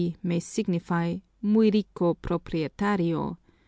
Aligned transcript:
may 0.23 0.39
signify 0.41 1.17
"Muy 1.43 1.69
Rico 1.69 2.15
Propietario." 2.15 3.37